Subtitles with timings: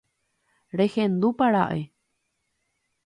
[0.79, 1.81] Rehendúpara'e.